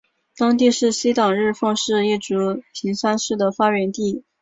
[0.35, 2.33] 当地是西党日奉氏一族
[2.73, 4.23] 平山氏的发源地。